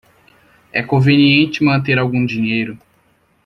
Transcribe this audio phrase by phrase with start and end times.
[0.73, 2.75] É conveniente manter algum dinheiro.